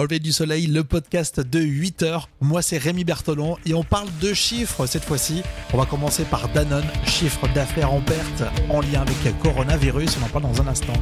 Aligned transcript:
Au 0.00 0.04
lever 0.04 0.18
du 0.18 0.32
soleil, 0.32 0.66
le 0.66 0.82
podcast 0.82 1.40
de 1.40 1.60
8 1.60 2.04
heures. 2.04 2.30
Moi, 2.40 2.62
c'est 2.62 2.78
Rémi 2.78 3.04
Bertolon 3.04 3.58
et 3.66 3.74
on 3.74 3.84
parle 3.84 4.08
de 4.22 4.32
chiffres 4.32 4.86
cette 4.86 5.04
fois-ci. 5.04 5.42
On 5.74 5.76
va 5.76 5.84
commencer 5.84 6.24
par 6.24 6.48
Danone, 6.48 6.86
chiffre 7.04 7.46
d'affaires 7.48 7.92
en 7.92 8.00
perte 8.00 8.44
en 8.70 8.80
lien 8.80 9.02
avec 9.02 9.38
coronavirus. 9.40 10.16
On 10.18 10.24
en 10.24 10.28
parle 10.30 10.44
dans 10.44 10.62
un 10.62 10.68
instant. 10.68 10.94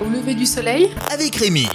Au 0.00 0.08
lever 0.08 0.34
du 0.34 0.46
soleil 0.46 0.90
avec 1.10 1.36
Rémi. 1.36 1.66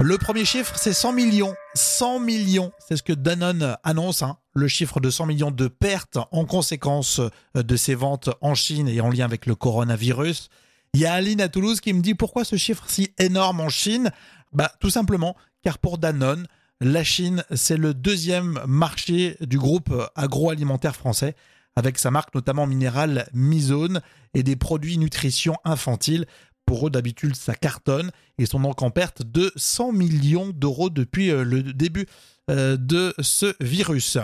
Le 0.00 0.16
premier 0.16 0.46
chiffre, 0.46 0.74
c'est 0.78 0.94
100 0.94 1.12
millions. 1.12 1.54
100 1.74 2.20
millions, 2.20 2.72
c'est 2.88 2.96
ce 2.96 3.02
que 3.02 3.12
Danone 3.12 3.76
annonce. 3.84 4.22
hein. 4.22 4.38
Le 4.54 4.68
chiffre 4.68 5.00
de 5.00 5.10
100 5.10 5.26
millions 5.26 5.50
de 5.50 5.66
pertes 5.68 6.18
en 6.30 6.44
conséquence 6.44 7.20
de 7.54 7.76
ses 7.76 7.94
ventes 7.94 8.30
en 8.40 8.54
Chine 8.54 8.88
et 8.88 9.00
en 9.00 9.10
lien 9.10 9.24
avec 9.24 9.46
le 9.46 9.54
coronavirus. 9.54 10.48
Il 10.92 11.00
y 11.00 11.06
a 11.06 11.14
Aline 11.14 11.40
à 11.40 11.48
Toulouse 11.48 11.80
qui 11.80 11.92
me 11.92 12.00
dit 12.00 12.14
pourquoi 12.14 12.44
ce 12.44 12.54
chiffre 12.56 12.84
si 12.88 13.12
énorme 13.18 13.60
en 13.60 13.68
Chine? 13.68 14.12
Bah 14.52 14.70
tout 14.78 14.90
simplement 14.90 15.36
car 15.62 15.78
pour 15.78 15.98
Danone, 15.98 16.46
la 16.80 17.02
Chine 17.02 17.44
c'est 17.52 17.76
le 17.76 17.94
deuxième 17.94 18.60
marché 18.66 19.36
du 19.40 19.58
groupe 19.58 19.92
agroalimentaire 20.14 20.94
français 20.94 21.34
avec 21.76 21.98
sa 21.98 22.10
marque 22.10 22.34
notamment 22.34 22.66
minérale 22.66 23.28
Mizone 23.32 24.00
et 24.34 24.42
des 24.42 24.56
produits 24.56 24.98
nutrition 24.98 25.56
infantile. 25.64 26.26
Pour 26.66 26.86
eux, 26.86 26.90
d'habitude, 26.90 27.36
ça 27.36 27.54
cartonne. 27.54 28.10
Ils 28.38 28.46
sont 28.46 28.60
donc 28.60 28.80
en 28.82 28.90
perte 28.90 29.22
de 29.22 29.52
100 29.54 29.92
millions 29.92 30.50
d'euros 30.50 30.88
depuis 30.88 31.30
euh, 31.30 31.44
le 31.44 31.62
début 31.62 32.06
euh, 32.06 32.06
de 32.48 33.14
ce 33.20 33.54
virus. 33.60 34.18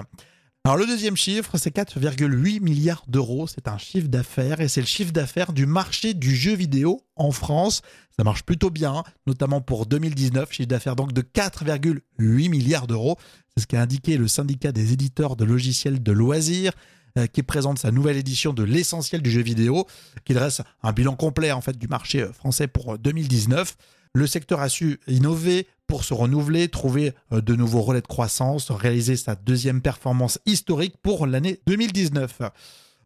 Alors 0.65 0.77
le 0.77 0.87
deuxième 0.87 1.17
chiffre, 1.17 1.57
c'est 1.57 1.75
4,8 1.75 2.61
milliards 2.61 3.05
d'euros. 3.09 3.47
C'est 3.47 3.67
un 3.67 3.79
chiffre 3.79 4.09
d'affaires 4.09 4.61
et 4.61 4.69
c'est 4.69 4.83
le 4.83 4.87
chiffre 4.87 5.11
d'affaires 5.11 5.55
du 5.55 5.65
marché 5.65 6.13
du 6.13 6.37
jeu 6.37 6.55
vidéo 6.55 7.01
en 7.17 7.33
France. 7.33 7.81
Ça 8.15 8.25
marche 8.25 8.43
plutôt 8.43 8.69
bien, 8.69 9.03
notamment 9.27 9.63
pour 9.63 9.87
2019, 9.87 10.53
chiffre 10.53 10.69
d'affaires 10.69 10.97
donc 10.97 11.15
de 11.15 11.23
4,8 11.23 12.51
milliards 12.51 12.87
d'euros. 12.87 13.17
C'est 13.55 13.63
ce 13.63 13.67
qu'a 13.67 13.81
indiqué 13.81 14.19
le 14.19 14.29
syndicat 14.29 14.71
des 14.71 14.93
éditeurs 14.93 15.35
de 15.35 15.47
logiciels 15.47 16.03
de 16.03 16.13
loisirs 16.13 16.73
euh, 17.17 17.27
qui 17.27 17.43
présente 17.43 17.79
sa 17.79 17.91
nouvelle 17.91 18.19
édition 18.19 18.53
de 18.53 18.63
l'essentiel 18.63 19.23
du 19.23 19.31
jeu 19.31 19.41
vidéo, 19.41 19.87
qui 20.27 20.35
dresse 20.35 20.61
un 20.83 20.93
bilan 20.93 21.17
complet 21.17 21.53
en 21.53 21.63
fait 21.63 21.79
du 21.79 21.89
marché 21.89 22.21
euh, 22.21 22.33
français 22.35 22.69
pour 22.69 22.99
2019. 22.99 23.77
Le 24.13 24.27
secteur 24.27 24.61
a 24.61 24.69
su 24.69 25.01
innover 25.07 25.67
pour 25.91 26.05
se 26.05 26.15
renouveler, 26.15 26.69
trouver 26.69 27.15
euh, 27.33 27.41
de 27.41 27.57
nouveaux 27.57 27.83
relais 27.83 28.01
de 28.01 28.07
croissance, 28.07 28.71
réaliser 28.71 29.17
sa 29.17 29.35
deuxième 29.35 29.83
performance 29.83 30.39
historique 30.47 30.95
pour 31.03 31.27
l'année 31.27 31.61
2019. 31.67 32.43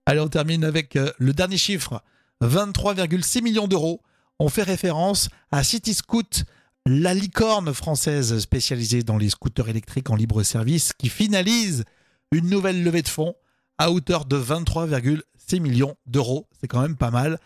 Allez, 0.04 0.20
on 0.20 0.28
termine 0.28 0.64
avec 0.64 0.98
le 1.16 1.32
dernier 1.32 1.56
chiffre, 1.56 2.02
23,6 2.42 3.42
millions 3.42 3.68
d'euros. 3.68 4.02
On 4.38 4.50
fait 4.50 4.62
référence 4.62 5.30
à 5.50 5.64
City 5.64 5.94
Scoot, 5.94 6.44
la 6.84 7.14
licorne 7.14 7.72
française 7.72 8.38
spécialisée 8.38 9.02
dans 9.02 9.16
les 9.16 9.30
scooters 9.30 9.70
électriques 9.70 10.10
en 10.10 10.16
libre 10.16 10.42
service, 10.42 10.92
qui 10.92 11.08
finalise 11.08 11.84
une 12.32 12.50
nouvelle 12.50 12.84
levée 12.84 13.00
de 13.00 13.08
fonds 13.08 13.34
à 13.78 13.90
hauteur 13.92 14.26
de 14.26 14.36
23,6 14.36 15.58
millions 15.58 15.96
d'euros. 16.04 16.48
C'est 16.60 16.68
quand 16.68 16.82
même 16.82 16.98
pas 16.98 17.10
mal. 17.10 17.38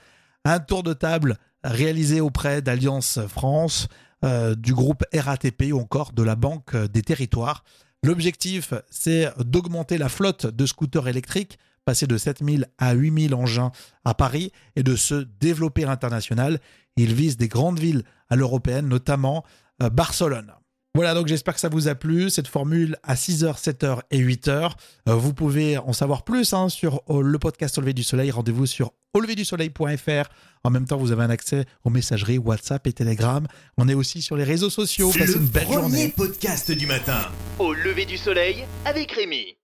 Un 0.44 0.58
tour 0.58 0.82
de 0.82 0.94
table 0.94 1.38
réalisé 1.62 2.20
auprès 2.20 2.60
d'Alliance 2.60 3.20
France, 3.28 3.86
euh, 4.24 4.54
du 4.54 4.74
groupe 4.74 5.04
RATP 5.14 5.72
ou 5.72 5.78
encore 5.78 6.12
de 6.12 6.22
la 6.22 6.36
Banque 6.36 6.76
des 6.76 7.02
Territoires. 7.02 7.64
L'objectif, 8.02 8.74
c'est 8.90 9.32
d'augmenter 9.38 9.98
la 9.98 10.08
flotte 10.08 10.46
de 10.46 10.66
scooters 10.66 11.08
électriques, 11.08 11.58
passer 11.84 12.06
de 12.06 12.16
7000 12.16 12.66
à 12.78 12.92
8000 12.92 13.34
engins 13.34 13.72
à 14.04 14.14
Paris 14.14 14.52
et 14.76 14.82
de 14.82 14.94
se 14.94 15.26
développer 15.40 15.84
à 15.84 15.88
l'international. 15.88 16.60
Il 16.96 17.14
vise 17.14 17.36
des 17.36 17.48
grandes 17.48 17.78
villes 17.78 18.04
à 18.28 18.36
l'européenne, 18.36 18.88
notamment 18.88 19.44
euh, 19.82 19.90
Barcelone. 19.90 20.52
Voilà, 20.94 21.14
donc 21.14 21.26
j'espère 21.28 21.54
que 21.54 21.60
ça 21.60 21.68
vous 21.68 21.86
a 21.86 21.94
plu, 21.94 22.28
cette 22.30 22.48
formule 22.48 22.96
à 23.02 23.14
6h, 23.14 23.60
7h 23.62 24.00
et 24.10 24.18
8h. 24.20 24.72
Euh, 25.08 25.14
vous 25.14 25.32
pouvez 25.34 25.78
en 25.78 25.92
savoir 25.92 26.24
plus 26.24 26.52
hein, 26.54 26.68
sur 26.68 27.02
euh, 27.10 27.20
le 27.22 27.38
podcast 27.38 27.76
Au 27.78 27.82
lever 27.82 27.92
du 27.92 28.02
soleil. 28.02 28.30
Rendez-vous 28.30 28.66
sur 28.66 28.92
auleverdusoleil.fr. 29.14 30.28
En 30.64 30.70
même 30.70 30.86
temps, 30.86 30.96
vous 30.96 31.12
avez 31.12 31.22
un 31.22 31.30
accès 31.30 31.66
aux 31.84 31.90
messageries 31.90 32.38
WhatsApp 32.38 32.86
et 32.86 32.92
Telegram. 32.92 33.46
On 33.76 33.88
est 33.88 33.94
aussi 33.94 34.22
sur 34.22 34.36
les 34.36 34.44
réseaux 34.44 34.70
sociaux. 34.70 35.10
C'est 35.12 35.20
Passez 35.20 35.34
le 35.34 35.40
une 35.40 35.46
belle 35.46 35.64
premier 35.64 35.80
journée. 35.80 36.08
podcast 36.16 36.72
du 36.72 36.86
matin. 36.86 37.20
Au 37.58 37.72
lever 37.74 38.06
du 38.06 38.16
soleil 38.16 38.64
avec 38.84 39.12
Rémi. 39.12 39.57